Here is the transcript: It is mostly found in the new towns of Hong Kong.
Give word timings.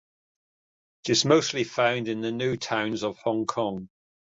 It 1.03 1.11
is 1.11 1.25
mostly 1.25 1.63
found 1.63 2.07
in 2.07 2.21
the 2.21 2.31
new 2.31 2.57
towns 2.57 3.03
of 3.03 3.19
Hong 3.19 3.45
Kong. 3.45 3.87